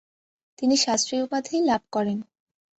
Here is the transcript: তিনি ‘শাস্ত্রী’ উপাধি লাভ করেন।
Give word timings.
তিনি 0.59 0.75
‘শাস্ত্রী’ 0.77 1.15
উপাধি 1.21 1.55
লাভ 1.69 1.81
করেন। 1.91 2.17